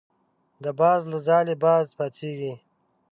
د 0.63 0.65
باز 0.79 1.01
له 1.11 1.17
ځالې 1.27 1.55
باز 1.63 1.85
پاڅېږي. 1.97 2.53